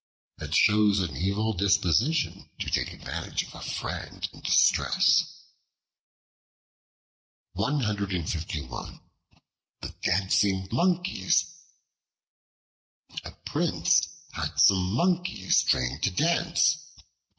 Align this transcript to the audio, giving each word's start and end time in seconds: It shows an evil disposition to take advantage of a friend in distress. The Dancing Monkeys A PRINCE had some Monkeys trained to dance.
It 0.39 0.55
shows 0.55 0.99
an 0.99 1.15
evil 1.15 1.53
disposition 1.53 2.49
to 2.57 2.71
take 2.71 2.91
advantage 2.91 3.43
of 3.43 3.53
a 3.53 3.61
friend 3.61 4.27
in 4.33 4.41
distress. 4.41 5.43
The 7.53 9.03
Dancing 10.01 10.67
Monkeys 10.71 11.53
A 13.23 13.31
PRINCE 13.45 14.07
had 14.31 14.59
some 14.59 14.91
Monkeys 14.95 15.61
trained 15.61 16.01
to 16.01 16.09
dance. 16.09 16.77